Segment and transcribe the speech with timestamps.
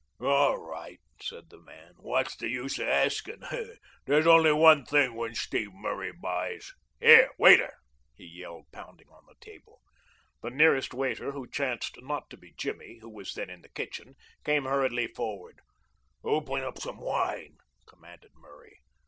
[0.19, 3.43] "All right," said the man, "what's the use of asking?
[4.07, 6.73] There's only one thing when Steve Murray buys.
[6.99, 7.75] Here, waiter,"
[8.15, 9.79] he yelled, pounding on the table.
[10.41, 14.15] The nearest waiter, who chanced not to be Jimmy, who was then in the kitchen,
[14.43, 15.59] came hurriedly forward.
[16.23, 18.79] "Open up some wine," commanded Murray.